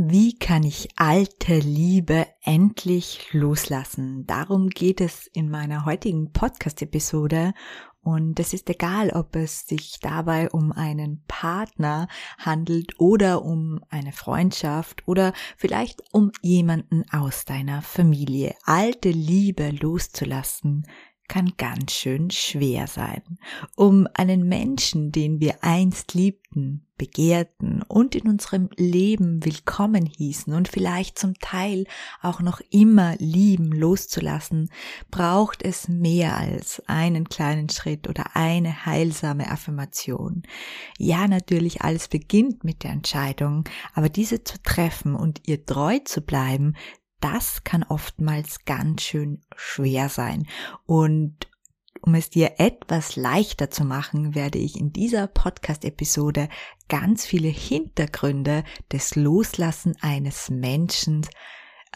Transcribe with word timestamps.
Wie 0.00 0.38
kann 0.38 0.62
ich 0.62 0.90
alte 0.94 1.58
Liebe 1.58 2.28
endlich 2.44 3.32
loslassen? 3.32 4.24
Darum 4.28 4.68
geht 4.68 5.00
es 5.00 5.26
in 5.26 5.50
meiner 5.50 5.86
heutigen 5.86 6.30
Podcast-Episode. 6.30 7.52
Und 8.00 8.38
es 8.38 8.54
ist 8.54 8.70
egal, 8.70 9.10
ob 9.10 9.34
es 9.34 9.66
sich 9.66 9.98
dabei 10.00 10.50
um 10.50 10.70
einen 10.70 11.24
Partner 11.26 12.06
handelt 12.38 13.00
oder 13.00 13.44
um 13.44 13.80
eine 13.90 14.12
Freundschaft 14.12 15.02
oder 15.08 15.32
vielleicht 15.56 16.04
um 16.12 16.30
jemanden 16.42 17.02
aus 17.10 17.44
deiner 17.44 17.82
Familie. 17.82 18.54
Alte 18.66 19.10
Liebe 19.10 19.70
loszulassen 19.70 20.86
kann 21.28 21.52
ganz 21.56 21.92
schön 21.92 22.30
schwer 22.30 22.86
sein. 22.86 23.22
Um 23.76 24.08
einen 24.14 24.48
Menschen, 24.48 25.12
den 25.12 25.40
wir 25.40 25.62
einst 25.62 26.14
liebten, 26.14 26.88
begehrten 26.98 27.82
und 27.86 28.14
in 28.16 28.28
unserem 28.28 28.68
Leben 28.76 29.44
willkommen 29.44 30.04
hießen 30.04 30.52
und 30.52 30.68
vielleicht 30.68 31.18
zum 31.18 31.38
Teil 31.38 31.86
auch 32.20 32.40
noch 32.40 32.60
immer 32.70 33.14
lieben 33.18 33.70
loszulassen, 33.70 34.68
braucht 35.10 35.62
es 35.62 35.88
mehr 35.88 36.36
als 36.36 36.82
einen 36.86 37.28
kleinen 37.28 37.68
Schritt 37.68 38.08
oder 38.08 38.34
eine 38.34 38.84
heilsame 38.84 39.50
Affirmation. 39.50 40.42
Ja, 40.98 41.28
natürlich, 41.28 41.82
alles 41.82 42.08
beginnt 42.08 42.64
mit 42.64 42.82
der 42.82 42.90
Entscheidung, 42.90 43.64
aber 43.94 44.08
diese 44.08 44.42
zu 44.42 44.60
treffen 44.62 45.14
und 45.14 45.46
ihr 45.46 45.64
treu 45.64 46.00
zu 46.00 46.20
bleiben, 46.20 46.74
das 47.20 47.64
kann 47.64 47.82
oftmals 47.82 48.64
ganz 48.64 49.02
schön 49.02 49.40
schwer 49.56 50.08
sein. 50.08 50.46
Und 50.86 51.48
um 52.02 52.14
es 52.14 52.30
dir 52.30 52.54
etwas 52.58 53.16
leichter 53.16 53.70
zu 53.70 53.84
machen, 53.84 54.34
werde 54.34 54.58
ich 54.58 54.78
in 54.78 54.92
dieser 54.92 55.26
Podcast-Episode 55.26 56.48
ganz 56.88 57.26
viele 57.26 57.48
Hintergründe 57.48 58.64
des 58.92 59.16
Loslassen 59.16 59.96
eines 60.00 60.48
Menschen 60.48 61.26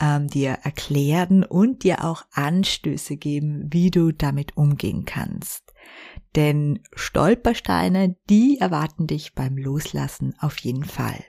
ähm, 0.00 0.26
dir 0.28 0.58
erklären 0.62 1.44
und 1.44 1.84
dir 1.84 2.04
auch 2.04 2.24
Anstöße 2.32 3.16
geben, 3.16 3.68
wie 3.70 3.90
du 3.90 4.12
damit 4.12 4.56
umgehen 4.56 5.04
kannst. 5.04 5.72
Denn 6.34 6.80
Stolpersteine, 6.94 8.16
die 8.28 8.58
erwarten 8.58 9.06
dich 9.06 9.34
beim 9.34 9.56
Loslassen 9.56 10.34
auf 10.40 10.58
jeden 10.58 10.84
Fall. 10.84 11.24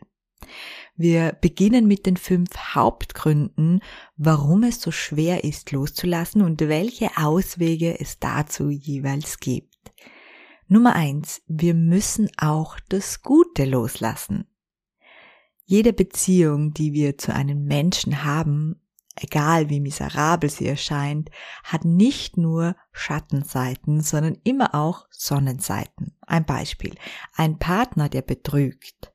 Wir 0.96 1.34
beginnen 1.42 1.88
mit 1.88 2.06
den 2.06 2.18
fünf 2.18 2.56
Hauptgründen, 2.56 3.82
warum 4.16 4.64
es 4.64 4.80
so 4.80 4.92
schwer 4.92 5.44
ist 5.44 5.72
loszulassen 5.72 6.44
und 6.44 6.62
welche 6.62 7.10
Auswege 7.18 8.00
es 8.00 8.20
dazu 8.20 8.70
jeweils 8.70 9.40
gibt. 9.40 9.92
Nummer 10.68 10.96
eins: 10.96 11.42
Wir 11.48 11.74
müssen 11.74 12.30
auch 12.38 12.80
das 12.90 13.24
Gute 13.24 13.66
loslassen. 13.66 14.46
Jede 15.66 15.94
Beziehung, 15.94 16.74
die 16.74 16.94
wir 16.94 17.18
zu 17.18 17.34
einem 17.34 17.64
Menschen 17.64 18.24
haben, 18.24 18.82
egal 19.16 19.70
wie 19.70 19.80
miserabel 19.80 20.50
sie 20.50 20.68
erscheint, 20.68 21.32
hat 21.64 21.86
nicht 21.86 22.38
nur 22.38 22.76
Schattenseiten, 22.92 24.02
sondern 24.02 24.38
immer 24.44 24.76
auch 24.76 25.08
Sonnenseiten. 25.10 26.16
Ein 26.22 26.46
Beispiel. 26.46 26.96
Ein 27.34 27.58
Partner, 27.58 28.09
der 28.09 28.22
betrügt, 28.22 29.12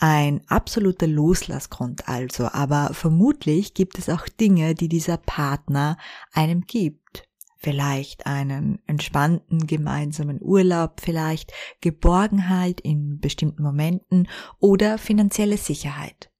ein 0.00 0.42
absoluter 0.46 1.08
Loslassgrund 1.08 2.08
also, 2.08 2.48
aber 2.52 2.94
vermutlich 2.94 3.74
gibt 3.74 3.98
es 3.98 4.08
auch 4.08 4.28
Dinge, 4.28 4.74
die 4.74 4.88
dieser 4.88 5.16
Partner 5.16 5.96
einem 6.32 6.62
gibt. 6.62 7.28
Vielleicht 7.56 8.24
einen 8.26 8.78
entspannten 8.86 9.66
gemeinsamen 9.66 10.38
Urlaub, 10.40 11.00
vielleicht 11.00 11.52
Geborgenheit 11.80 12.80
in 12.80 13.18
bestimmten 13.18 13.64
Momenten 13.64 14.28
oder 14.60 14.98
finanzielle 14.98 15.56
Sicherheit. 15.56 16.30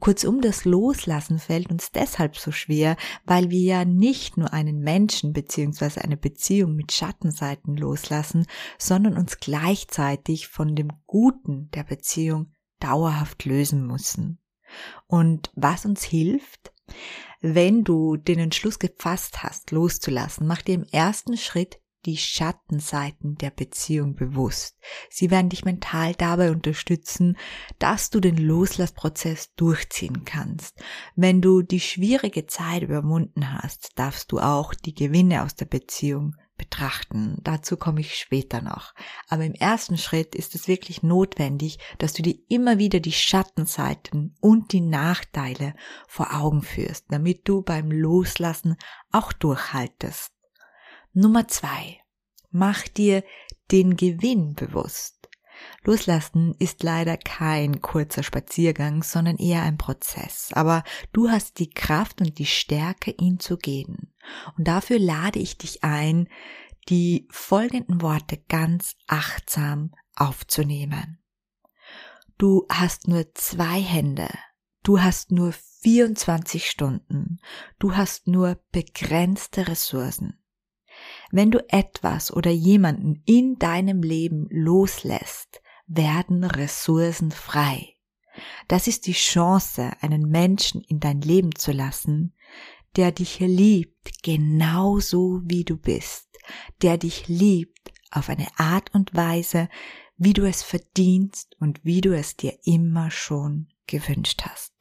Kurzum, 0.00 0.40
das 0.40 0.64
Loslassen 0.64 1.38
fällt 1.38 1.70
uns 1.70 1.92
deshalb 1.92 2.36
so 2.36 2.52
schwer, 2.52 2.96
weil 3.26 3.50
wir 3.50 3.60
ja 3.60 3.84
nicht 3.84 4.38
nur 4.38 4.52
einen 4.54 4.80
Menschen 4.80 5.34
bzw. 5.34 6.00
eine 6.00 6.16
Beziehung 6.16 6.74
mit 6.74 6.92
Schattenseiten 6.92 7.76
loslassen, 7.76 8.46
sondern 8.78 9.18
uns 9.18 9.38
gleichzeitig 9.38 10.48
von 10.48 10.74
dem 10.74 10.88
Guten 11.06 11.70
der 11.72 11.84
Beziehung 11.84 12.53
dauerhaft 12.80 13.44
lösen 13.44 13.86
müssen. 13.86 14.38
Und 15.06 15.50
was 15.54 15.84
uns 15.84 16.02
hilft, 16.02 16.72
wenn 17.40 17.84
du 17.84 18.16
den 18.16 18.38
Entschluss 18.38 18.78
gefasst 18.78 19.42
hast, 19.42 19.70
loszulassen, 19.70 20.46
mach 20.46 20.62
dir 20.62 20.74
im 20.74 20.84
ersten 20.84 21.36
Schritt 21.36 21.80
die 22.06 22.16
Schattenseiten 22.16 23.36
der 23.36 23.50
Beziehung 23.50 24.14
bewusst. 24.14 24.78
Sie 25.08 25.30
werden 25.30 25.48
dich 25.48 25.64
mental 25.64 26.14
dabei 26.14 26.50
unterstützen, 26.50 27.36
dass 27.78 28.10
du 28.10 28.20
den 28.20 28.36
Loslassprozess 28.36 29.54
durchziehen 29.54 30.24
kannst. 30.24 30.82
Wenn 31.16 31.40
du 31.40 31.62
die 31.62 31.80
schwierige 31.80 32.46
Zeit 32.46 32.82
überwunden 32.82 33.52
hast, 33.52 33.98
darfst 33.98 34.32
du 34.32 34.38
auch 34.38 34.74
die 34.74 34.94
Gewinne 34.94 35.42
aus 35.42 35.54
der 35.54 35.66
Beziehung 35.66 36.36
betrachten. 36.56 37.38
Dazu 37.42 37.76
komme 37.76 38.00
ich 38.00 38.16
später 38.16 38.62
noch. 38.62 38.94
Aber 39.28 39.44
im 39.44 39.54
ersten 39.54 39.98
Schritt 39.98 40.34
ist 40.34 40.54
es 40.54 40.68
wirklich 40.68 41.02
notwendig, 41.02 41.78
dass 41.98 42.12
du 42.12 42.22
dir 42.22 42.36
immer 42.48 42.78
wieder 42.78 43.00
die 43.00 43.12
Schattenseiten 43.12 44.36
und 44.40 44.72
die 44.72 44.80
Nachteile 44.80 45.74
vor 46.06 46.34
Augen 46.34 46.62
führst, 46.62 47.06
damit 47.08 47.48
du 47.48 47.62
beim 47.62 47.90
Loslassen 47.90 48.76
auch 49.10 49.32
durchhaltest. 49.32 50.32
Nummer 51.12 51.48
zwei. 51.48 52.00
Mach 52.50 52.86
dir 52.88 53.24
den 53.70 53.96
Gewinn 53.96 54.54
bewusst. 54.54 55.28
Loslassen 55.84 56.54
ist 56.58 56.82
leider 56.82 57.16
kein 57.16 57.80
kurzer 57.80 58.22
Spaziergang, 58.22 59.02
sondern 59.02 59.36
eher 59.36 59.62
ein 59.62 59.78
Prozess. 59.78 60.50
Aber 60.52 60.82
du 61.12 61.30
hast 61.30 61.58
die 61.58 61.70
Kraft 61.70 62.20
und 62.20 62.38
die 62.38 62.46
Stärke, 62.46 63.12
ihn 63.12 63.38
zu 63.38 63.56
gehen. 63.56 64.13
Und 64.56 64.68
dafür 64.68 64.98
lade 64.98 65.38
ich 65.38 65.58
dich 65.58 65.84
ein, 65.84 66.28
die 66.88 67.26
folgenden 67.30 68.02
Worte 68.02 68.36
ganz 68.48 68.96
achtsam 69.06 69.92
aufzunehmen. 70.14 71.22
Du 72.38 72.66
hast 72.70 73.08
nur 73.08 73.32
zwei 73.34 73.80
Hände. 73.80 74.28
Du 74.82 75.00
hast 75.00 75.30
nur 75.30 75.52
24 75.82 76.68
Stunden. 76.68 77.38
Du 77.78 77.96
hast 77.96 78.26
nur 78.26 78.60
begrenzte 78.72 79.68
Ressourcen. 79.68 80.38
Wenn 81.30 81.50
du 81.50 81.64
etwas 81.68 82.32
oder 82.32 82.50
jemanden 82.50 83.22
in 83.24 83.58
deinem 83.58 84.02
Leben 84.02 84.46
loslässt, 84.50 85.62
werden 85.86 86.44
Ressourcen 86.44 87.30
frei. 87.30 87.94
Das 88.68 88.86
ist 88.88 89.06
die 89.06 89.12
Chance, 89.12 89.92
einen 90.00 90.28
Menschen 90.28 90.82
in 90.82 91.00
dein 91.00 91.20
Leben 91.20 91.54
zu 91.54 91.72
lassen, 91.72 92.34
der 92.96 93.12
dich 93.12 93.40
liebt, 93.40 94.22
genauso 94.22 95.40
wie 95.44 95.64
du 95.64 95.76
bist, 95.76 96.28
der 96.82 96.98
dich 96.98 97.28
liebt 97.28 97.92
auf 98.10 98.28
eine 98.28 98.46
Art 98.58 98.94
und 98.94 99.14
Weise, 99.14 99.68
wie 100.16 100.32
du 100.32 100.46
es 100.46 100.62
verdienst 100.62 101.56
und 101.58 101.84
wie 101.84 102.00
du 102.00 102.16
es 102.16 102.36
dir 102.36 102.56
immer 102.64 103.10
schon 103.10 103.68
gewünscht 103.86 104.42
hast. 104.42 104.72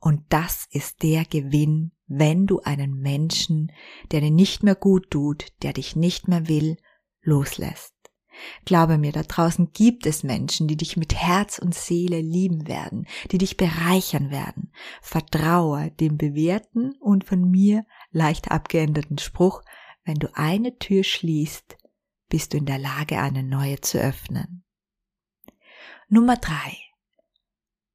Und 0.00 0.24
das 0.28 0.66
ist 0.70 1.02
der 1.02 1.24
Gewinn, 1.24 1.92
wenn 2.06 2.46
du 2.46 2.60
einen 2.60 3.00
Menschen, 3.00 3.72
der 4.12 4.20
dir 4.20 4.30
nicht 4.30 4.62
mehr 4.62 4.76
gut 4.76 5.10
tut, 5.10 5.46
der 5.62 5.72
dich 5.72 5.96
nicht 5.96 6.28
mehr 6.28 6.46
will, 6.46 6.76
loslässt. 7.22 7.95
Glaube 8.64 8.98
mir, 8.98 9.12
da 9.12 9.22
draußen 9.22 9.72
gibt 9.72 10.06
es 10.06 10.22
Menschen, 10.22 10.68
die 10.68 10.76
dich 10.76 10.96
mit 10.96 11.14
Herz 11.14 11.58
und 11.58 11.74
Seele 11.74 12.20
lieben 12.20 12.66
werden, 12.66 13.06
die 13.30 13.38
dich 13.38 13.56
bereichern 13.56 14.30
werden. 14.30 14.72
Vertraue 15.00 15.90
dem 15.92 16.16
bewährten 16.16 16.94
und 17.00 17.24
von 17.24 17.50
mir 17.50 17.84
leicht 18.10 18.50
abgeänderten 18.50 19.18
Spruch, 19.18 19.62
wenn 20.04 20.16
du 20.16 20.28
eine 20.36 20.78
Tür 20.78 21.02
schließt, 21.02 21.76
bist 22.28 22.52
du 22.52 22.58
in 22.58 22.66
der 22.66 22.78
Lage, 22.78 23.18
eine 23.18 23.42
neue 23.42 23.80
zu 23.80 23.98
öffnen. 23.98 24.64
Nummer 26.08 26.36
drei: 26.36 26.76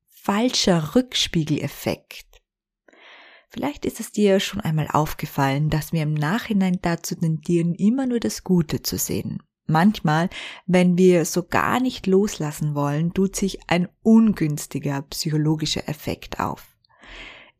Falscher 0.07 0.95
Rückspiegeleffekt. 0.95 2.41
Vielleicht 3.49 3.85
ist 3.85 3.99
es 3.99 4.11
dir 4.11 4.39
schon 4.39 4.61
einmal 4.61 4.87
aufgefallen, 4.89 5.69
dass 5.69 5.91
wir 5.91 6.03
im 6.03 6.13
Nachhinein 6.13 6.79
dazu 6.81 7.15
tendieren, 7.15 7.75
immer 7.75 8.05
nur 8.05 8.19
das 8.19 8.43
Gute 8.43 8.81
zu 8.81 8.97
sehen. 8.97 9.43
Manchmal, 9.71 10.29
wenn 10.67 10.97
wir 10.97 11.25
so 11.25 11.43
gar 11.43 11.79
nicht 11.79 12.07
loslassen 12.07 12.75
wollen, 12.75 13.13
tut 13.13 13.35
sich 13.35 13.59
ein 13.67 13.87
ungünstiger 14.03 15.01
psychologischer 15.03 15.87
Effekt 15.87 16.39
auf. 16.39 16.75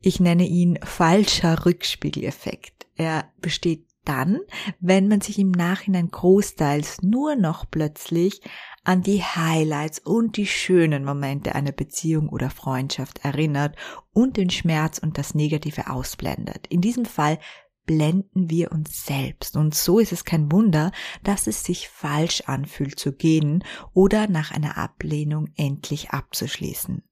Ich 0.00 0.20
nenne 0.20 0.46
ihn 0.46 0.78
falscher 0.82 1.64
Rückspiegeleffekt. 1.64 2.86
Er 2.96 3.30
besteht 3.40 3.86
dann, 4.04 4.40
wenn 4.80 5.08
man 5.08 5.20
sich 5.20 5.38
im 5.38 5.52
Nachhinein 5.52 6.08
großteils 6.08 7.02
nur 7.02 7.36
noch 7.36 7.64
plötzlich 7.70 8.40
an 8.84 9.02
die 9.02 9.22
Highlights 9.22 10.00
und 10.00 10.36
die 10.36 10.46
schönen 10.46 11.04
Momente 11.04 11.54
einer 11.54 11.70
Beziehung 11.70 12.28
oder 12.28 12.50
Freundschaft 12.50 13.24
erinnert 13.24 13.76
und 14.12 14.36
den 14.36 14.50
Schmerz 14.50 14.98
und 14.98 15.18
das 15.18 15.34
Negative 15.34 15.88
ausblendet. 15.88 16.66
In 16.66 16.80
diesem 16.80 17.04
Fall 17.04 17.38
blenden 17.84 18.50
wir 18.50 18.72
uns 18.72 19.04
selbst. 19.04 19.56
Und 19.56 19.74
so 19.74 19.98
ist 19.98 20.12
es 20.12 20.24
kein 20.24 20.50
Wunder, 20.52 20.92
dass 21.22 21.46
es 21.46 21.64
sich 21.64 21.88
falsch 21.88 22.42
anfühlt 22.46 22.98
zu 22.98 23.12
gehen 23.12 23.64
oder 23.92 24.28
nach 24.28 24.50
einer 24.50 24.78
Ablehnung 24.78 25.48
endlich 25.56 26.10
abzuschließen. 26.10 27.02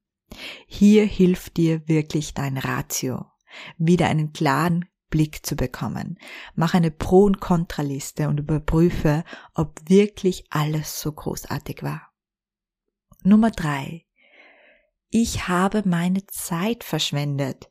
Hier 0.67 1.05
hilft 1.05 1.57
dir 1.57 1.89
wirklich 1.89 2.35
dein 2.35 2.57
Ratio, 2.57 3.27
wieder 3.79 4.07
einen 4.07 4.33
klaren 4.33 4.87
Blick 5.11 5.45
zu 5.45 5.57
bekommen. 5.57 6.19
Mach 6.55 6.75
eine 6.75 6.93
Pro- 6.93 7.25
und 7.25 7.41
Kontraliste 7.41 8.29
und 8.29 8.39
überprüfe, 8.39 9.25
ob 9.55 9.81
wirklich 9.89 10.45
alles 10.51 11.01
so 11.01 11.13
großartig 11.13 11.83
war. 11.83 12.13
Nummer 13.23 13.51
drei. 13.51 14.07
Ich 15.11 15.49
habe 15.49 15.83
meine 15.85 16.25
Zeit 16.27 16.85
verschwendet. 16.85 17.70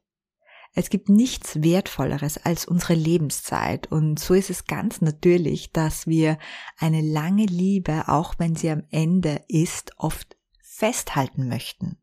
Es 0.74 0.90
gibt 0.90 1.10
nichts 1.10 1.62
Wertvolleres 1.62 2.38
als 2.38 2.66
unsere 2.66 2.94
Lebenszeit 2.94 3.92
und 3.92 4.20
so 4.20 4.34
ist 4.34 4.50
es 4.50 4.66
ganz 4.66 5.02
natürlich, 5.02 5.72
dass 5.72 6.08
wir 6.08 6.38
eine 6.78 7.02
lange 7.02 7.46
Liebe, 7.46 8.08
auch 8.08 8.36
wenn 8.38 8.56
sie 8.56 8.70
am 8.70 8.84
Ende 8.92 9.42
ist, 9.48 9.94
oft 9.98 10.38
festhalten 10.62 11.48
möchten. 11.48 11.98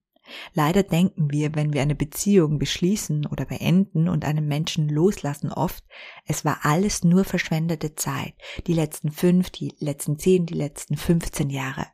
Leider 0.55 0.83
denken 0.83 1.31
wir, 1.31 1.55
wenn 1.55 1.73
wir 1.73 1.83
eine 1.83 1.95
Beziehung 1.95 2.59
beschließen 2.59 3.27
oder 3.27 3.45
beenden 3.45 4.09
und 4.09 4.25
einen 4.25 4.47
Menschen 4.47 4.89
loslassen, 4.89 5.53
oft, 5.53 5.85
es 6.25 6.45
war 6.45 6.65
alles 6.65 7.05
nur 7.05 7.25
verschwendete 7.25 7.95
Zeit, 7.95 8.35
die 8.67 8.75
letzten 8.75 9.13
fünf, 9.13 9.51
die 9.51 9.73
letzten 9.79 10.19
zehn, 10.19 10.47
die 10.47 10.55
letzten 10.55 10.97
15 10.97 11.51
Jahre. 11.51 11.87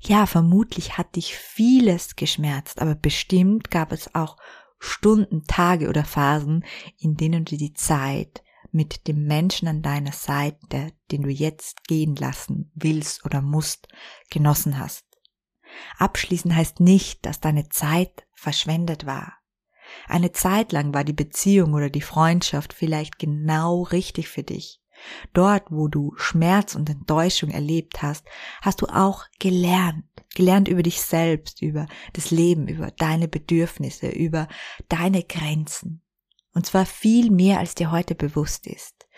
Ja, 0.00 0.26
vermutlich 0.26 0.96
hat 0.96 1.16
dich 1.16 1.36
vieles 1.36 2.16
geschmerzt, 2.16 2.80
aber 2.80 2.94
bestimmt 2.94 3.70
gab 3.70 3.92
es 3.92 4.14
auch 4.14 4.36
Stunden, 4.78 5.44
Tage 5.44 5.88
oder 5.88 6.04
Phasen, 6.04 6.64
in 6.98 7.16
denen 7.16 7.44
du 7.44 7.56
die 7.56 7.72
Zeit 7.72 8.42
mit 8.70 9.08
dem 9.08 9.24
Menschen 9.24 9.68
an 9.68 9.82
deiner 9.82 10.12
Seite, 10.12 10.92
den 11.10 11.22
du 11.22 11.30
jetzt 11.30 11.84
gehen 11.84 12.16
lassen 12.16 12.70
willst 12.74 13.24
oder 13.24 13.40
musst, 13.40 13.88
genossen 14.30 14.78
hast. 14.78 15.04
Abschließen 15.98 16.54
heißt 16.54 16.80
nicht, 16.80 17.24
dass 17.26 17.40
deine 17.40 17.68
Zeit 17.68 18.26
verschwendet 18.34 19.06
war. 19.06 19.34
Eine 20.06 20.32
Zeit 20.32 20.72
lang 20.72 20.92
war 20.92 21.04
die 21.04 21.14
Beziehung 21.14 21.74
oder 21.74 21.90
die 21.90 22.02
Freundschaft 22.02 22.72
vielleicht 22.72 23.18
genau 23.18 23.82
richtig 23.82 24.28
für 24.28 24.42
dich. 24.42 24.80
Dort, 25.32 25.64
wo 25.70 25.88
du 25.88 26.14
Schmerz 26.16 26.74
und 26.74 26.90
Enttäuschung 26.90 27.50
erlebt 27.50 28.02
hast, 28.02 28.26
hast 28.62 28.82
du 28.82 28.86
auch 28.86 29.24
gelernt. 29.38 30.04
Gelernt 30.34 30.68
über 30.68 30.82
dich 30.82 31.00
selbst, 31.00 31.62
über 31.62 31.86
das 32.12 32.30
Leben, 32.30 32.68
über 32.68 32.90
deine 32.90 33.28
Bedürfnisse, 33.28 34.08
über 34.08 34.46
deine 34.88 35.22
Grenzen. 35.22 36.02
Und 36.54 36.66
zwar 36.66 36.86
viel 36.86 37.30
mehr, 37.30 37.58
als 37.58 37.74
dir 37.74 37.90
heute 37.90 38.14
bewusst 38.14 38.66
ist. 38.66 39.08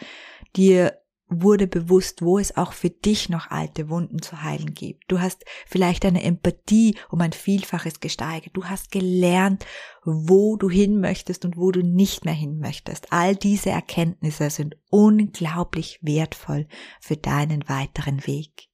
Dir 0.56 0.99
wurde 1.30 1.66
bewusst, 1.66 2.22
wo 2.22 2.38
es 2.38 2.56
auch 2.56 2.72
für 2.72 2.90
dich 2.90 3.28
noch 3.28 3.50
alte 3.50 3.88
Wunden 3.88 4.20
zu 4.20 4.42
heilen 4.42 4.74
gibt. 4.74 5.04
Du 5.08 5.20
hast 5.20 5.44
vielleicht 5.66 6.04
deine 6.04 6.22
Empathie 6.22 6.96
um 7.08 7.20
ein 7.20 7.32
Vielfaches 7.32 8.00
gesteigert. 8.00 8.50
Du 8.54 8.64
hast 8.64 8.90
gelernt, 8.90 9.64
wo 10.04 10.56
du 10.56 10.68
hin 10.68 11.00
möchtest 11.00 11.44
und 11.44 11.56
wo 11.56 11.70
du 11.70 11.82
nicht 11.82 12.24
mehr 12.24 12.34
hin 12.34 12.58
möchtest. 12.58 13.12
All 13.12 13.36
diese 13.36 13.70
Erkenntnisse 13.70 14.50
sind 14.50 14.76
unglaublich 14.90 15.98
wertvoll 16.02 16.66
für 17.00 17.16
deinen 17.16 17.68
weiteren 17.68 18.26
Weg. 18.26 18.68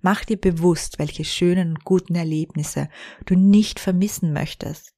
Mach 0.00 0.24
dir 0.24 0.40
bewusst, 0.40 0.98
welche 0.98 1.24
schönen 1.24 1.70
und 1.70 1.84
guten 1.84 2.14
Erlebnisse 2.14 2.88
du 3.26 3.34
nicht 3.34 3.80
vermissen 3.80 4.32
möchtest. 4.32 4.94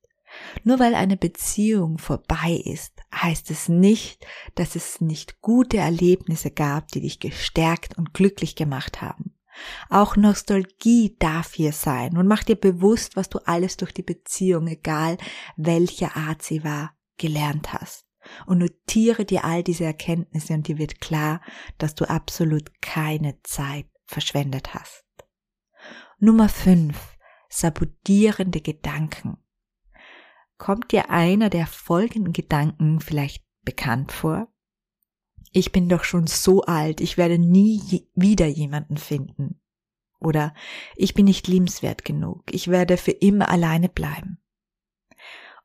Nur 0.64 0.79
weil 0.79 0.94
eine 0.94 1.17
Beziehung 1.17 1.99
vorbei 1.99 2.61
ist, 2.64 2.96
heißt 3.23 3.51
es 3.51 3.69
nicht, 3.69 4.27
dass 4.55 4.77
es 4.77 5.01
nicht 5.01 5.41
gute 5.41 5.79
Erlebnisse 5.79 6.51
gab, 6.51 6.89
die 6.89 7.01
dich 7.01 7.21
gestärkt 7.21 7.97
und 7.97 8.15
glücklich 8.15 8.57
gemacht 8.57 9.01
haben. 9.03 9.35
Auch 9.89 10.17
Nostalgie 10.17 11.17
darf 11.19 11.55
hier 11.55 11.73
sein 11.73 12.17
und 12.17 12.27
mach 12.27 12.45
dir 12.45 12.57
bewusst, 12.57 13.17
was 13.17 13.29
du 13.29 13.39
alles 13.47 13.77
durch 13.77 13.93
die 13.93 14.03
Beziehung, 14.03 14.67
egal 14.67 15.17
welche 15.57 16.15
Art 16.15 16.43
sie 16.43 16.63
war, 16.63 16.95
gelernt 17.17 17.73
hast. 17.73 18.05
Und 18.47 18.59
notiere 18.59 19.25
dir 19.25 19.45
all 19.45 19.62
diese 19.62 19.85
Erkenntnisse 19.85 20.53
und 20.55 20.67
dir 20.67 20.79
wird 20.79 21.01
klar, 21.01 21.41
dass 21.79 21.95
du 21.95 22.09
absolut 22.09 22.83
keine 22.83 23.41
Zeit 23.43 23.87
verschwendet 24.05 24.75
hast. 24.75 25.05
Nummer 26.19 26.49
5. 26.49 26.97
Sabotierende 27.49 28.61
Gedanken. 28.61 29.39
Kommt 30.58 30.93
dir 30.93 31.11
einer 31.11 31.50
der 31.50 31.67
folgenden 31.67 32.32
Gedanken 32.32 33.00
vielleicht 33.00 33.44
bekannt 33.62 34.12
vor? 34.12 34.49
Ich 35.53 35.73
bin 35.73 35.88
doch 35.88 36.05
schon 36.05 36.26
so 36.26 36.62
alt, 36.62 37.00
ich 37.00 37.17
werde 37.17 37.38
nie 37.38 38.08
wieder 38.14 38.47
jemanden 38.47 38.97
finden. 38.97 39.61
Oder 40.19 40.55
ich 40.97 41.14
bin 41.14 41.26
nicht 41.26 41.47
liebenswert 41.47 42.05
genug, 42.05 42.43
ich 42.50 42.69
werde 42.69 42.97
für 42.97 43.11
immer 43.11 43.49
alleine 43.49 43.88
bleiben. 43.88 44.38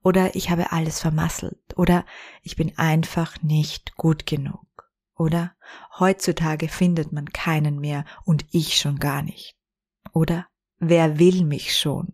Oder 0.03 0.35
ich 0.35 0.49
habe 0.49 0.71
alles 0.71 0.99
vermasselt. 0.99 1.77
Oder 1.77 2.05
ich 2.41 2.55
bin 2.55 2.77
einfach 2.77 3.41
nicht 3.41 3.95
gut 3.95 4.25
genug. 4.25 4.91
Oder 5.15 5.55
heutzutage 5.99 6.67
findet 6.67 7.11
man 7.11 7.25
keinen 7.25 7.79
mehr 7.79 8.05
und 8.25 8.45
ich 8.51 8.77
schon 8.77 8.97
gar 8.97 9.21
nicht. 9.21 9.55
Oder 10.13 10.47
wer 10.79 11.19
will 11.19 11.44
mich 11.44 11.77
schon? 11.77 12.13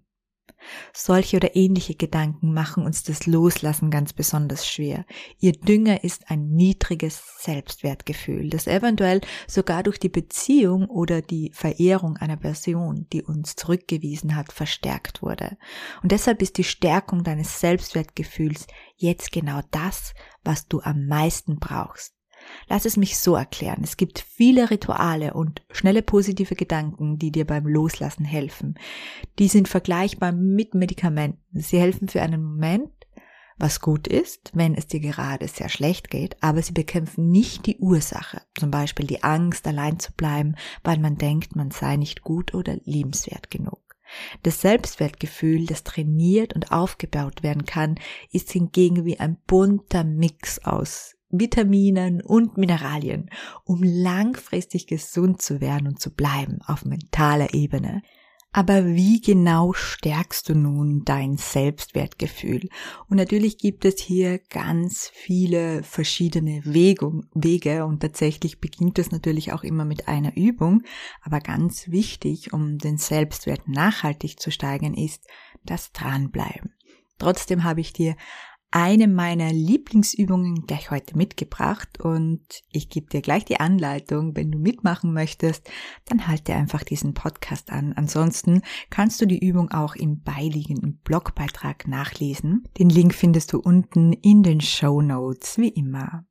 Solche 0.94 1.38
oder 1.38 1.56
ähnliche 1.56 1.96
Gedanken 1.96 2.54
machen 2.54 2.86
uns 2.86 3.04
das 3.04 3.26
Loslassen 3.26 3.92
ganz 3.92 4.14
besonders 4.14 4.68
schwer. 4.68 5.06
Ihr 5.40 5.54
Dünger 5.54 6.04
ist 6.04 6.30
ein 6.30 6.50
niedriges 6.50 7.22
Selbstwertgefühl, 7.40 8.50
das 8.50 8.68
eventuell 8.68 9.22
sogar 9.48 9.84
durch 9.84 10.00
die 10.00 10.10
Beziehung 10.10 10.88
oder 10.88 11.22
die 11.22 11.52
Verehrung 11.54 12.18
einer 12.18 12.38
Person, 12.38 13.08
die 13.14 13.24
uns 13.24 13.56
zurückgewiesen 13.56 14.36
hat, 14.36 14.52
verstärkt 14.52 15.22
wurde. 15.22 15.58
Und 16.02 16.12
deshalb 16.12 16.42
ist 16.42 16.58
die 16.58 16.64
Stärkung 16.64 17.24
deines 17.24 17.60
Selbstwertgefühls 17.60 18.68
jetzt 18.96 19.32
genau 19.32 19.62
das, 19.72 20.14
was 20.44 20.68
du 20.68 20.82
am 20.82 21.08
meisten 21.08 21.60
brauchst. 21.60 22.17
Lass 22.70 22.86
es 22.86 22.98
mich 22.98 23.18
so 23.18 23.36
erklären. 23.36 23.82
Es 23.84 23.98
gibt 23.98 24.20
viele 24.20 24.70
Rituale 24.70 25.34
und 25.34 25.62
schnelle 25.72 26.02
positive 26.02 26.56
Gedanken, 26.56 27.18
die 27.18 27.32
dir 27.32 27.46
beim 27.46 27.68
Loslassen 27.68 28.26
helfen. 28.26 28.76
Die 29.40 29.48
sind 29.48 29.68
vergleichbar 29.68 30.32
mit 30.32 30.74
Medikamenten. 30.74 31.60
Sie 31.60 31.80
helfen 31.80 32.08
für 32.08 32.22
einen 32.22 32.44
Moment, 32.44 32.92
was 33.58 33.82
gut 33.82 34.08
ist, 34.08 34.52
wenn 34.54 34.76
es 34.76 34.88
dir 34.88 35.00
gerade 35.00 35.48
sehr 35.48 35.70
schlecht 35.70 36.10
geht, 36.10 36.42
aber 36.42 36.62
sie 36.62 36.74
bekämpfen 36.74 37.30
nicht 37.30 37.66
die 37.66 37.78
Ursache, 37.78 38.42
zum 38.58 38.70
Beispiel 38.70 39.08
die 39.08 39.24
Angst, 39.24 39.66
allein 39.68 40.00
zu 40.00 40.14
bleiben, 40.14 40.56
weil 40.84 41.00
man 41.00 41.18
denkt, 41.18 41.56
man 41.56 41.72
sei 41.72 41.96
nicht 41.96 42.22
gut 42.22 42.54
oder 42.54 42.78
liebenswert 42.84 43.50
genug. 43.50 43.80
Das 44.44 44.62
Selbstwertgefühl, 44.62 45.66
das 45.66 45.84
trainiert 45.84 46.54
und 46.54 46.72
aufgebaut 46.72 47.44
werden 47.44 47.66
kann, 47.66 47.96
ist 48.32 48.52
hingegen 48.52 49.06
wie 49.06 49.20
ein 49.20 49.38
bunter 49.48 50.04
Mix 50.04 50.60
aus 50.60 51.17
Vitaminen 51.30 52.22
und 52.22 52.58
Mineralien, 52.58 53.30
um 53.64 53.84
langfristig 53.84 54.88
gesund 54.88 55.42
zu 55.42 55.62
werden 55.62 55.88
und 55.88 56.00
zu 56.00 56.14
bleiben 56.14 56.60
auf 56.66 56.86
mentaler 56.86 57.54
Ebene. 57.54 58.02
Aber 58.54 58.88
wie 58.88 59.22
genau 59.22 59.74
stärkst 59.74 60.50
du 60.50 60.56
nun 60.56 61.04
dein 61.06 61.38
Selbstwertgefühl? 61.38 62.70
Und 63.08 63.18
natürlich 63.18 63.60
gibt 63.60 63.86
es 63.86 64.02
hier 64.02 64.40
ganz 64.50 65.12
viele 65.14 65.84
verschiedene 65.84 66.64
Wege 66.66 67.86
und 67.86 68.00
tatsächlich 68.00 68.60
beginnt 68.60 68.98
es 68.98 69.12
natürlich 69.12 69.54
auch 69.54 69.64
immer 69.64 69.86
mit 69.86 70.08
einer 70.08 70.36
Übung. 70.36 70.82
Aber 71.22 71.40
ganz 71.40 71.92
wichtig, 71.92 72.52
um 72.52 72.80
den 72.80 72.98
Selbstwert 72.98 73.68
nachhaltig 73.68 74.40
zu 74.40 74.50
steigern, 74.50 74.96
ist 74.96 75.28
das 75.64 75.92
Dranbleiben. 75.92 76.74
Trotzdem 77.20 77.64
habe 77.64 77.82
ich 77.82 77.94
dir 77.94 78.16
eine 78.72 79.08
meiner 79.08 79.54
Lieblingsübungen 79.54 80.66
gleich 80.66 80.92
heute 80.92 81.18
mitgebracht 81.18 82.02
und 82.02 82.42
ich 82.70 82.90
gebe 82.90 83.08
dir 83.08 83.22
gleich 83.22 83.46
die 83.46 83.60
Anleitung. 83.60 84.36
Wenn 84.36 84.52
du 84.52 84.60
mitmachen 84.60 85.14
möchtest, 85.14 85.70
dann 86.06 86.28
halte 86.28 86.54
einfach 86.54 86.84
diesen 86.84 87.14
Podcast 87.14 87.72
an. 87.72 87.94
Ansonsten 87.94 88.62
kannst 88.90 89.22
du 89.22 89.26
die 89.26 89.40
Übung 89.40 89.72
auch 89.72 89.96
im 89.96 90.22
beiliegenden 90.22 90.98
Blogbeitrag 90.98 91.88
nachlesen. 91.88 92.68
Den 92.78 92.90
Link 92.90 93.14
findest 93.14 93.54
du 93.54 93.60
unten 93.60 94.12
in 94.12 94.44
den 94.44 94.60
Show 94.60 95.02
Notes, 95.02 95.58
wie 95.58 95.70
immer. 95.70 96.26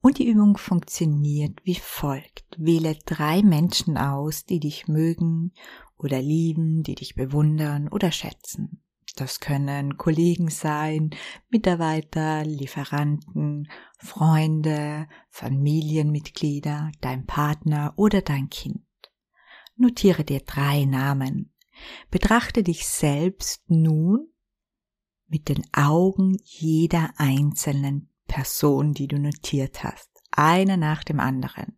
Und 0.00 0.18
die 0.18 0.28
Übung 0.28 0.56
funktioniert 0.56 1.60
wie 1.64 1.76
folgt. 1.76 2.56
Wähle 2.58 2.96
drei 3.04 3.42
Menschen 3.42 3.96
aus, 3.96 4.44
die 4.44 4.60
dich 4.60 4.88
mögen 4.88 5.52
oder 5.96 6.20
lieben, 6.20 6.82
die 6.82 6.94
dich 6.96 7.14
bewundern 7.14 7.88
oder 7.88 8.10
schätzen. 8.10 8.82
Das 9.18 9.40
können 9.40 9.96
Kollegen 9.96 10.48
sein, 10.48 11.10
Mitarbeiter, 11.50 12.44
Lieferanten, 12.44 13.68
Freunde, 13.98 15.08
Familienmitglieder, 15.28 16.92
dein 17.00 17.26
Partner 17.26 17.94
oder 17.96 18.22
dein 18.22 18.48
Kind. 18.48 18.84
Notiere 19.74 20.22
dir 20.22 20.38
drei 20.38 20.84
Namen. 20.84 21.52
Betrachte 22.12 22.62
dich 22.62 22.86
selbst 22.86 23.68
nun 23.68 24.28
mit 25.26 25.48
den 25.48 25.66
Augen 25.72 26.36
jeder 26.44 27.10
einzelnen 27.16 28.12
Person, 28.28 28.94
die 28.94 29.08
du 29.08 29.18
notiert 29.18 29.82
hast, 29.82 30.10
einer 30.30 30.76
nach 30.76 31.02
dem 31.02 31.18
anderen. 31.18 31.77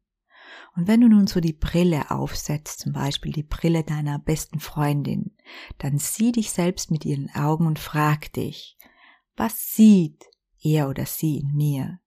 Und 0.81 0.89
wenn 0.89 1.03
du 1.03 1.09
nun 1.09 1.27
so 1.27 1.41
die 1.41 1.53
Brille 1.53 2.11
aufsetzt, 2.11 2.81
zum 2.81 2.95
Beispiel 2.95 3.33
die 3.33 3.43
Brille 3.43 3.85
deiner 3.85 4.19
besten 4.19 4.61
Freundin, 4.61 5.37
dann 5.77 5.99
sieh 5.99 6.33
dich 6.33 6.53
selbst 6.53 6.91
mit 6.91 7.05
ihren 7.05 7.29
Augen 7.35 7.67
und 7.67 7.79
frag 7.79 8.33
dich, 8.33 8.79
was 9.37 9.75
sieht 9.75 10.25
er 10.63 10.89
oder 10.89 11.05
sie 11.05 11.37
in 11.37 11.55
mir? 11.55 12.01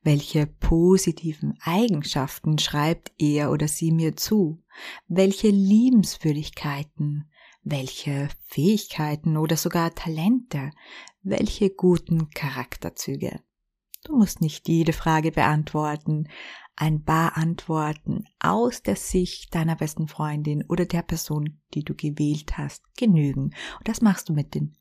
Welche 0.00 0.46
positiven 0.46 1.58
Eigenschaften 1.60 2.60
schreibt 2.60 3.10
er 3.18 3.50
oder 3.50 3.66
sie 3.66 3.90
mir 3.90 4.14
zu? 4.14 4.62
Welche 5.08 5.48
Liebenswürdigkeiten, 5.48 7.28
welche 7.64 8.28
Fähigkeiten 8.44 9.36
oder 9.36 9.56
sogar 9.56 9.92
Talente, 9.96 10.70
welche 11.24 11.70
guten 11.70 12.30
Charakterzüge? 12.30 13.40
Du 14.04 14.16
musst 14.16 14.40
nicht 14.40 14.68
jede 14.68 14.92
Frage 14.92 15.32
beantworten, 15.32 16.28
ein 16.80 17.02
paar 17.02 17.36
Antworten 17.36 18.24
aus 18.38 18.82
der 18.82 18.96
Sicht 18.96 19.54
deiner 19.54 19.74
besten 19.74 20.06
Freundin 20.06 20.64
oder 20.68 20.86
der 20.86 21.02
Person, 21.02 21.60
die 21.74 21.82
du 21.82 21.94
gewählt 21.94 22.56
hast, 22.56 22.82
genügen. 22.96 23.54
Und 23.78 23.88
das 23.88 24.00
machst 24.00 24.28
du 24.28 24.32
mit 24.32 24.54
den 24.54 24.76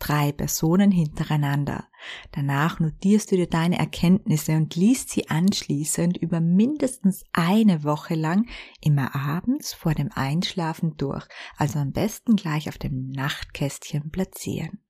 drei 0.00 0.32
Personen 0.32 0.90
hintereinander. 0.90 1.86
Danach 2.32 2.80
notierst 2.80 3.30
du 3.30 3.36
dir 3.36 3.48
deine 3.48 3.78
Erkenntnisse 3.78 4.56
und 4.56 4.74
liest 4.74 5.10
sie 5.10 5.30
anschließend 5.30 6.16
über 6.16 6.40
mindestens 6.40 7.24
eine 7.32 7.84
Woche 7.84 8.14
lang 8.14 8.46
immer 8.80 9.14
abends 9.14 9.72
vor 9.72 9.94
dem 9.94 10.10
Einschlafen 10.12 10.96
durch, 10.96 11.26
also 11.56 11.78
am 11.78 11.92
besten 11.92 12.36
gleich 12.36 12.68
auf 12.68 12.76
dem 12.76 13.08
Nachtkästchen 13.10 14.10
platzieren. 14.10 14.80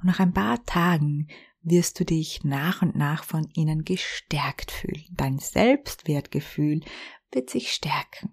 Und 0.00 0.06
nach 0.06 0.20
ein 0.20 0.32
paar 0.32 0.64
Tagen 0.64 1.26
wirst 1.62 2.00
du 2.00 2.04
dich 2.04 2.44
nach 2.44 2.82
und 2.82 2.96
nach 2.96 3.24
von 3.24 3.48
ihnen 3.54 3.84
gestärkt 3.84 4.70
fühlen. 4.70 5.04
Dein 5.10 5.38
Selbstwertgefühl 5.38 6.80
wird 7.32 7.50
sich 7.50 7.72
stärken. 7.72 8.32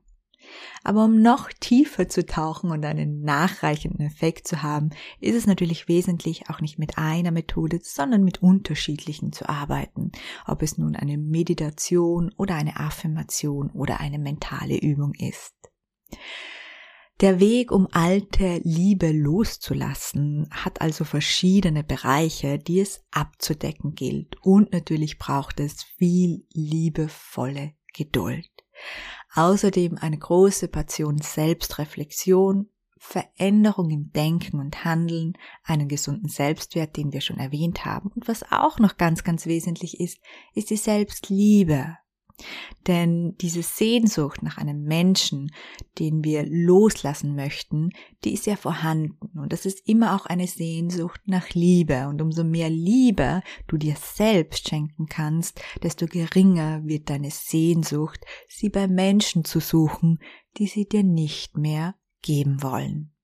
Aber 0.83 1.05
um 1.05 1.21
noch 1.21 1.49
tiefer 1.59 2.07
zu 2.07 2.25
tauchen 2.25 2.71
und 2.71 2.85
einen 2.85 3.21
nachreichenden 3.21 4.05
Effekt 4.05 4.47
zu 4.47 4.63
haben, 4.63 4.91
ist 5.19 5.35
es 5.35 5.45
natürlich 5.45 5.87
wesentlich, 5.87 6.49
auch 6.49 6.61
nicht 6.61 6.79
mit 6.79 6.97
einer 6.97 7.31
Methode, 7.31 7.79
sondern 7.81 8.23
mit 8.23 8.41
unterschiedlichen 8.41 9.33
zu 9.33 9.49
arbeiten. 9.49 10.11
Ob 10.45 10.61
es 10.61 10.77
nun 10.77 10.95
eine 10.95 11.17
Meditation 11.17 12.31
oder 12.37 12.55
eine 12.55 12.79
Affirmation 12.79 13.69
oder 13.71 13.99
eine 13.99 14.19
mentale 14.19 14.77
Übung 14.77 15.13
ist. 15.15 15.53
Der 17.19 17.39
Weg, 17.39 17.71
um 17.71 17.87
alte 17.91 18.61
Liebe 18.63 19.11
loszulassen, 19.11 20.47
hat 20.51 20.81
also 20.81 21.03
verschiedene 21.03 21.83
Bereiche, 21.83 22.59
die 22.59 22.79
es 22.79 23.03
abzudecken 23.09 23.95
gilt. 23.95 24.35
Und 24.43 24.71
natürlich 24.71 25.17
braucht 25.17 25.59
es 25.59 25.81
viel 25.81 26.45
liebevolle 26.53 27.73
Geduld. 27.95 28.51
Außerdem 29.33 29.97
eine 29.97 30.19
große 30.19 30.67
Portion 30.67 31.17
Selbstreflexion, 31.17 32.69
Veränderung 32.99 33.89
im 33.89 34.11
Denken 34.11 34.59
und 34.59 34.85
Handeln, 34.85 35.33
einen 35.63 35.87
gesunden 35.87 36.29
Selbstwert, 36.29 36.97
den 36.97 37.13
wir 37.13 37.21
schon 37.21 37.37
erwähnt 37.37 37.83
haben. 37.83 38.11
Und 38.13 38.27
was 38.27 38.43
auch 38.51 38.77
noch 38.77 38.97
ganz, 38.97 39.23
ganz 39.23 39.47
wesentlich 39.47 39.99
ist, 39.99 40.19
ist 40.53 40.69
die 40.69 40.77
Selbstliebe. 40.77 41.97
Denn 42.85 43.35
diese 43.41 43.63
Sehnsucht 43.63 44.43
nach 44.43 44.57
einem 44.57 44.83
Menschen, 44.83 45.51
den 45.99 46.23
wir 46.23 46.45
loslassen 46.47 47.35
möchten, 47.35 47.89
die 48.23 48.33
ist 48.33 48.45
ja 48.45 48.55
vorhanden. 48.55 49.39
Und 49.39 49.51
das 49.51 49.65
ist 49.65 49.87
immer 49.87 50.15
auch 50.15 50.25
eine 50.25 50.47
Sehnsucht 50.47 51.21
nach 51.25 51.49
Liebe. 51.49 52.07
Und 52.07 52.21
umso 52.21 52.43
mehr 52.43 52.69
Liebe 52.69 53.41
du 53.67 53.77
dir 53.77 53.95
selbst 53.95 54.69
schenken 54.69 55.07
kannst, 55.07 55.61
desto 55.83 56.05
geringer 56.05 56.85
wird 56.85 57.09
deine 57.09 57.31
Sehnsucht, 57.31 58.23
sie 58.47 58.69
bei 58.69 58.87
Menschen 58.87 59.43
zu 59.43 59.59
suchen, 59.59 60.19
die 60.57 60.67
sie 60.67 60.87
dir 60.87 61.03
nicht 61.03 61.57
mehr 61.57 61.95
geben 62.21 62.61
wollen. 62.63 63.16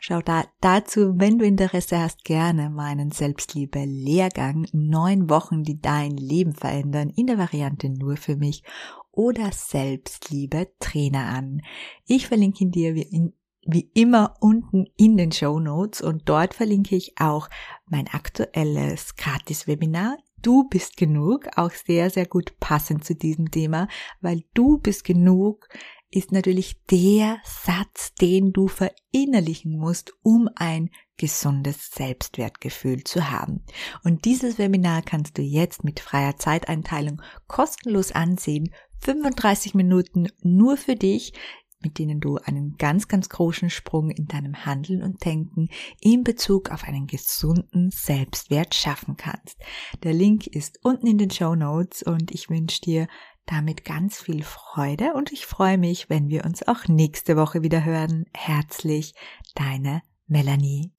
Schau 0.00 0.20
da, 0.20 0.44
dazu, 0.60 1.14
wenn 1.16 1.38
du 1.38 1.44
Interesse 1.44 2.00
hast, 2.00 2.24
gerne 2.24 2.70
meinen 2.70 3.10
Selbstliebe-Lehrgang 3.10 4.66
neun 4.72 5.28
Wochen, 5.28 5.62
die 5.62 5.80
dein 5.80 6.16
Leben 6.16 6.54
verändern, 6.54 7.10
in 7.10 7.26
der 7.26 7.38
Variante 7.38 7.90
nur 7.90 8.16
für 8.16 8.36
mich 8.36 8.62
oder 9.12 9.50
Selbstliebe-Trainer 9.52 11.26
an. 11.26 11.62
Ich 12.06 12.28
verlinke 12.28 12.64
ihn 12.64 12.70
dir 12.70 12.94
wie, 12.94 13.02
in, 13.02 13.34
wie 13.66 13.90
immer 13.94 14.34
unten 14.40 14.86
in 14.96 15.16
den 15.16 15.32
Show 15.32 15.58
Notes 15.58 16.00
und 16.00 16.28
dort 16.28 16.54
verlinke 16.54 16.96
ich 16.96 17.14
auch 17.18 17.48
mein 17.86 18.08
aktuelles 18.08 19.16
Gratis-Webinar. 19.16 20.16
Du 20.42 20.68
bist 20.68 20.96
genug, 20.96 21.48
auch 21.56 21.72
sehr, 21.72 22.08
sehr 22.08 22.26
gut 22.26 22.58
passend 22.60 23.04
zu 23.04 23.14
diesem 23.14 23.50
Thema, 23.50 23.88
weil 24.22 24.42
du 24.54 24.78
bist 24.78 25.04
genug 25.04 25.68
ist 26.10 26.32
natürlich 26.32 26.76
der 26.90 27.38
Satz, 27.44 28.14
den 28.14 28.52
du 28.52 28.68
verinnerlichen 28.68 29.78
musst, 29.78 30.12
um 30.22 30.48
ein 30.56 30.90
gesundes 31.16 31.90
Selbstwertgefühl 31.90 33.04
zu 33.04 33.30
haben. 33.30 33.64
Und 34.02 34.24
dieses 34.24 34.58
Webinar 34.58 35.02
kannst 35.02 35.38
du 35.38 35.42
jetzt 35.42 35.84
mit 35.84 36.00
freier 36.00 36.36
Zeiteinteilung 36.36 37.22
kostenlos 37.46 38.12
ansehen. 38.12 38.72
35 39.00 39.74
Minuten 39.74 40.28
nur 40.42 40.76
für 40.76 40.96
dich, 40.96 41.32
mit 41.82 41.98
denen 41.98 42.20
du 42.20 42.36
einen 42.36 42.76
ganz, 42.76 43.08
ganz 43.08 43.28
großen 43.28 43.70
Sprung 43.70 44.10
in 44.10 44.26
deinem 44.26 44.66
Handeln 44.66 45.02
und 45.02 45.24
Denken 45.24 45.68
in 46.00 46.24
Bezug 46.24 46.70
auf 46.70 46.84
einen 46.84 47.06
gesunden 47.06 47.90
Selbstwert 47.90 48.74
schaffen 48.74 49.16
kannst. 49.16 49.58
Der 50.02 50.12
Link 50.12 50.46
ist 50.46 50.78
unten 50.82 51.06
in 51.06 51.18
den 51.18 51.30
Show 51.30 51.54
Notes 51.54 52.02
und 52.02 52.32
ich 52.32 52.50
wünsche 52.50 52.82
dir 52.82 53.08
damit 53.50 53.84
ganz 53.84 54.20
viel 54.20 54.44
Freude 54.44 55.14
und 55.14 55.32
ich 55.32 55.46
freue 55.46 55.76
mich, 55.76 56.08
wenn 56.08 56.28
wir 56.28 56.44
uns 56.44 56.66
auch 56.66 56.86
nächste 56.86 57.36
Woche 57.36 57.62
wieder 57.62 57.84
hören. 57.84 58.26
Herzlich, 58.32 59.14
deine 59.54 60.02
Melanie. 60.28 60.92